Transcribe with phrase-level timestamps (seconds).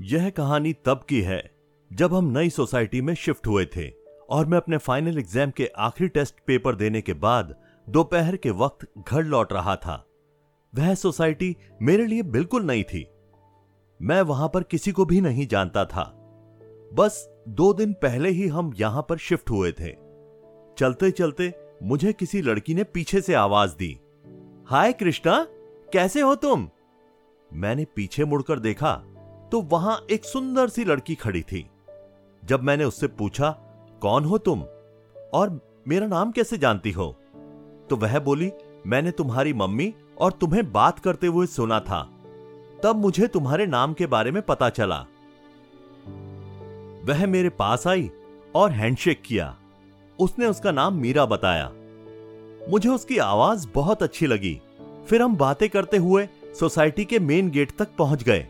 [0.00, 1.50] यह कहानी तब की है,
[1.90, 3.88] जब हम नई सोसाइटी में शिफ्ट हुए थे
[4.30, 7.54] और मैं अपने फाइनल एग्ज़ाम के आखिरी टेस्ट पेपर देने के बाद
[7.86, 9.96] दोपहर के वक्त घर लौट रहा था।
[10.72, 13.06] वह सोसाइटी मेरे लिए बिल्कुल नई थी।
[14.00, 16.04] मैं वहाँ पर किसी को भी नहीं जानता था।
[16.94, 19.92] बस दो दिन पहले ही हम यहाँ पर शिफ्ट हुए थे।
[20.78, 21.52] चलते चलते
[21.82, 23.98] मुझे किसी लड़की ने पीछे से आवाज़ दी,
[24.66, 25.46] हाय कृष्णा,
[25.92, 26.68] कैसे हो तुम?
[27.50, 29.00] मैंने पीछे मुड़कर देखा
[29.52, 31.70] तो वहाँ एक सुंदर सी लड़की खड़ी थी।
[32.44, 33.50] जब मैंने उससे पूछा,
[34.02, 34.64] कौन हो तुम?
[35.34, 37.16] और मेरा नाम कैसे जानती हो?
[37.90, 38.52] तो वह बोली,
[38.86, 42.10] मैंने तुम्हारी मम्मी और तुम्हें बात करते हुए सुना था।
[42.82, 45.06] तब मुझे तुम्हारे नाम के बारे में पता चला।
[47.04, 48.10] वह मेरे पास आई
[48.54, 49.56] और हैंडशेक किया।
[50.18, 51.72] उसने उसका नाम मीरा बताया।
[52.70, 54.60] मुझे उसकी आवाज़ बहुत अच्छी लगी।
[55.08, 56.28] फिर हम बातें करते हुए
[56.60, 58.48] सोसाइटी के मेन गेट तक पहुँच गए।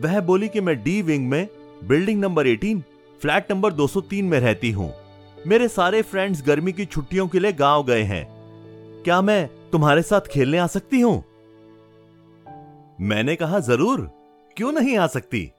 [0.00, 1.48] वह बोली कि मैं डी विंग में
[1.84, 2.82] बिल्डिंग नंबर 18
[3.22, 4.92] फ्लैट नंबर 203 में रहती हूँ।
[5.46, 8.26] मेरे सारे फ्रेंड्स गर्मी की छुट्टियों के लिए गाँव गए हैं।
[9.04, 11.24] क्या मैं तुम्हारे साथ खेलने आ सकती हूँ?
[13.00, 14.10] मैंने कहा, ज़रूर।
[14.56, 15.52] क्यों नहीं आ सकती?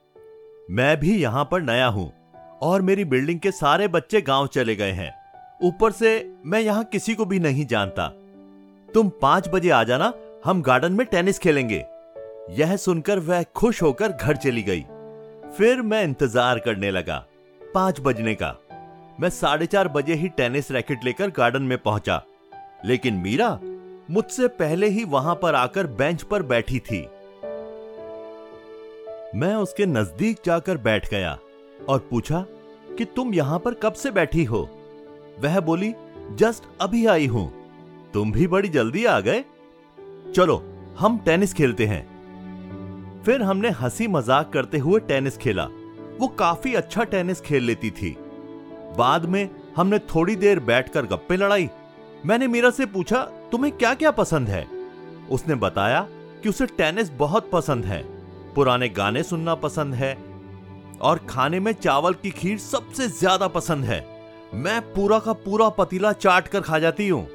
[0.70, 2.12] मैं भी यहाँ पर नया हूँ
[2.62, 5.14] और मेरी बिल्डिंग के सारे बच्चे गाँव चले गए हैं।
[5.62, 8.08] ऊपर से मैं यहाँ किसी को भी नहीं जानता।
[8.94, 10.12] तुम पाँच बजे आ जाना,
[10.44, 11.84] हम गार्डन में टेनिस खेलेंगे।
[12.50, 14.80] यह सुनकर वह खुश होकर घर चली गई।
[15.56, 17.26] फिर मैं इंतज़ार करने लगा,
[17.74, 18.56] पाँच बजने का।
[19.20, 22.22] मैं साढ़े चार बजे ही टेनिस रैकेट लेकर गार्डन में पहुँचा।
[22.84, 23.58] लेकिन मीरा
[24.10, 27.00] मुझसे पहले ही वहाँ पर आकर बेंच पर बैठी थी।
[29.34, 31.38] मैं उसके नज़दीक जाकर बैठ गया
[31.88, 32.44] और पूछा
[32.98, 34.68] कि तुम यहाँ पर कब से बैठी हो?
[35.40, 35.94] वह बोली,
[36.32, 37.52] जस्ट अभी आई हूँ।
[38.14, 39.44] तुम भी बड़ी जल्दी आ गए।
[40.34, 40.62] चलो,
[40.98, 42.11] हम टेनिस खेलते हैं।
[43.26, 45.64] फिर हमने हँसी मज़ाक करते हुए टेनिस खेला।
[46.20, 48.16] वो काफ़ी अच्छा टेनिस खेल लेती थी।
[48.98, 51.68] बाद में हमने थोड़ी देर बैठकर गप्पे लड़ाई।
[52.26, 54.66] मैंने मीरा से पूछा, तुम्हें क्या क्या पसंद है?
[55.30, 56.00] उसने बताया
[56.42, 58.02] कि उसे टेनिस बहुत पसंद है,
[58.54, 60.16] पुराने गाने सुनना पसंद है,
[61.00, 64.04] और खाने में चावल की खीर सबसे ज़्यादा पसंद है।
[64.54, 67.26] मैं पूरा का पूरा पतीला चाट कर खा जाती हूँ।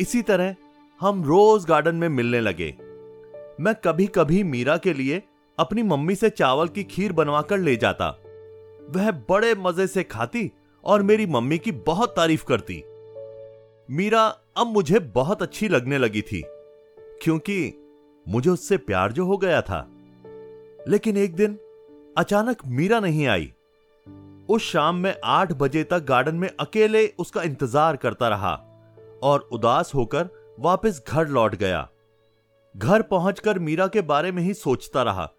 [0.00, 0.54] इसी तरह
[1.00, 2.74] हम रोज गार्डन में मिलने लगे।
[3.60, 5.22] मैं कभी कभी मीरा के लिए
[5.58, 8.08] अपनी मम्मी से चावल की खीर बनवाकर ले जाता।
[8.90, 10.50] वह बड़े मज़े से खाती
[10.84, 12.82] और मेरी मम्मी की बहुत तारीफ़ करती।
[13.88, 14.22] मीरा
[14.56, 16.42] अब मुझे बहुत अच्छी लगने लगी थी,
[17.22, 17.74] क्योंकि
[18.26, 19.86] मुझे उससे प्यार जो हो गया था।
[20.88, 21.58] लेकिन एक दिन
[22.18, 23.52] अचानक मीरा नहीं आई।
[24.48, 28.54] उस शाम में आठ बजे तक गार्डन में अकेले उसका इंतज़ार करता रहा
[29.22, 30.28] और उदास होकर
[30.60, 31.88] वापस घर लौट गया।
[32.76, 35.32] घर पहुंचकर मीरा के बारे में ही सोचता रहा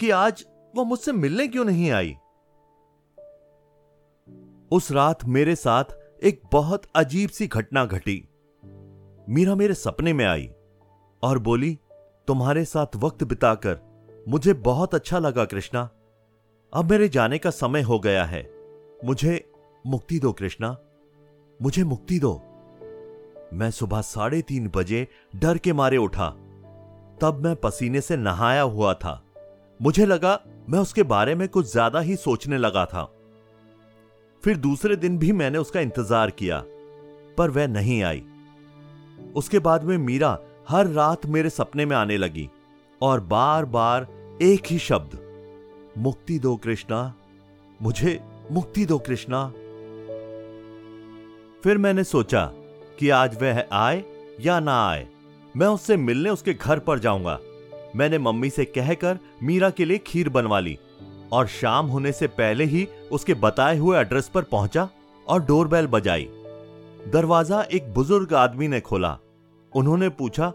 [0.00, 0.44] कि आज
[0.76, 2.16] वो मुझसे मिलने क्यों नहीं आई।
[4.72, 5.84] उस रात मेरे साथ
[6.22, 8.28] एक बहुत अजीब सी घटना घटी।
[9.28, 10.50] मीरा मेरे सपने में आई
[11.22, 11.78] और बोली,
[12.26, 13.80] तुम्हारे साथ वक्त बिताकर
[14.28, 15.90] मुझे बहुत अच्छा लगा कृष्णा।
[16.74, 18.50] अब मेरे जाने का समय हो गया है।
[19.04, 19.52] मुझे
[19.86, 20.76] मुक्ति दो कृष्णा।
[21.62, 22.42] मुझे मुक्ति दो।
[23.52, 26.36] मैं सुबह साढ़े तीन बजे डर के मारे उठा।
[27.20, 29.22] तब मैं पसीने से नहाया हुआ था।
[29.80, 33.04] मुझे लगा, मैं उसके बारे में कुछ ज़्यादा ही सोचने लगा था।
[34.44, 36.62] फिर दूसरे दिन भी मैंने उसका इंतज़ार किया,
[37.38, 38.22] पर वह नहीं आई।
[39.36, 42.48] उसके बाद में मीरा हर रात मेरे सपने में आने लगी,
[43.00, 44.06] और बार बार
[44.42, 45.18] एक ही शब्द,
[45.98, 47.12] मुक्ति दो कृष्णा,
[47.80, 48.20] मुझे
[48.52, 49.46] मुक्ति दो कृष्णा।
[51.64, 52.44] फिर मैंने सोचा
[52.98, 54.02] कि आज वह आए
[54.40, 55.06] या ना आए।
[55.56, 57.38] मैं उससे मिलने उसके घर पर जाऊँगा।
[57.96, 60.78] मैंने मम्मी से कहकर मीरा के लिए खीर बनवा ली
[61.32, 64.88] और शाम होने से पहले ही उसके बताए हुए एड्रेस पर पहुँचा
[65.28, 66.28] और डोरबेल बजाई।
[67.12, 69.18] दरवाज़ा एक बुज़ुर्ग आदमी ने खोला।
[69.72, 70.50] उन्होंने पूछा,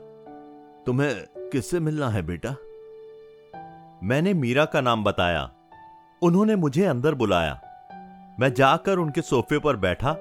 [0.85, 1.15] तुम्हें
[1.51, 2.55] किससे मिलना है बेटा?
[4.03, 5.49] मैंने मीरा का नाम बताया।
[6.21, 7.59] उन्होंने मुझे अंदर बुलाया।
[8.39, 10.11] मैं जाकर उनके सोफे पर बैठा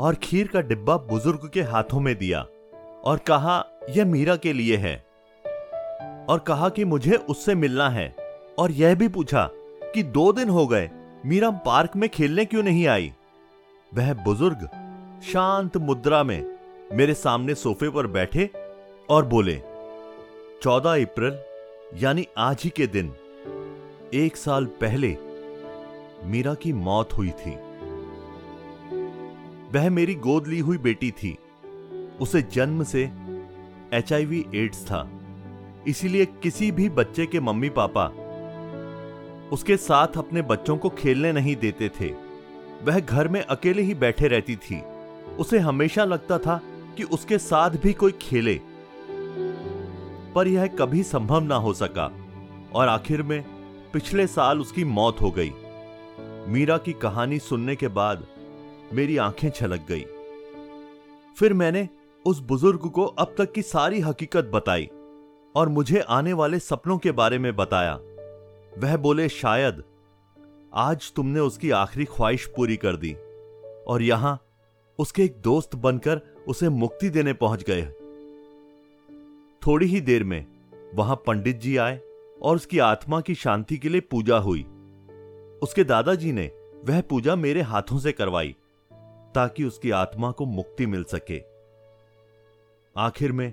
[0.00, 2.40] और खीर का डिब्बा बुज़ुर्ग के हाथों में दिया
[3.04, 3.58] और कहा
[3.90, 5.04] यह मीरा के लिए है।
[6.28, 8.16] और कहा कि मुझे उससे मिलना है।
[8.58, 9.50] और यह भी पूछा
[9.94, 10.90] कि दो दिन हो गए,
[11.26, 13.12] मीरा पार्क में खेलने क्यों नहीं आई?
[13.94, 14.68] वह बुज़ुर्ग,
[15.32, 16.58] शांत मुद्रा में
[16.92, 18.50] मेरे सामने सोफे पर बैठे
[19.10, 19.62] और बोले,
[20.62, 21.38] चौदह अप्रैल,
[22.02, 23.12] यानी आज ही के दिन,
[24.14, 25.16] एक साल पहले
[26.24, 27.54] मीरा की मौत हुई थी।
[29.74, 31.38] वह मेरी गोद ली हुई बेटी थी।
[32.20, 33.10] उसे जन्म से
[33.92, 35.10] एचआईवी एड्स था।
[35.86, 38.06] इसीलिए किसी भी बच्चे के मम्मी पापा
[39.52, 42.06] उसके साथ अपने बच्चों को खेलने नहीं देते थे।
[42.82, 44.80] वह घर में अकेले ही बैठे रहती थी।
[45.38, 46.60] उसे हमेशा लगता था
[46.96, 48.60] कि उसके साथ भी कोई खेले।
[50.34, 52.12] पर यह कभी संभव ना हो सका
[52.74, 53.44] और आखिर में
[53.92, 55.52] पिछले साल उसकी मौत हो गई।
[56.48, 58.26] मीरा की कहानी सुनने के बाद
[58.92, 60.04] मेरी आँखें छलक गई।
[61.36, 61.88] फिर मैंने
[62.26, 64.88] उस बुज़ुर्ग को अब तक की सारी हकीकत बताई
[65.54, 67.94] और मुझे आने वाले सपनों के बारे में बताया।
[68.78, 69.82] वह बोले, शायद
[70.74, 73.12] आज तुमने उसकी आखिरी ख्वाहिश पूरी कर दी
[73.88, 74.38] और यहाँ
[74.98, 77.82] उसके एक दोस्त बनकर उसे मुक्ति देने पहुँच गए
[79.62, 80.46] थोड़ी ही देर में
[80.94, 82.00] वहाँ पंडित जी आए
[82.42, 84.62] और उसकी आत्मा की शांति के लिए पूजा हुई।
[85.62, 86.50] उसके दादाजी ने
[86.84, 88.56] वह पूजा मेरे हाथों से करवाई
[89.34, 91.53] ताकि उसकी आत्मा को मुक्ति मिल सके।
[92.96, 93.52] आखिर में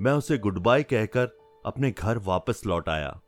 [0.00, 1.26] मैं उसे गुड बाय कहकर
[1.66, 3.20] अपने घर वापस लौट आया।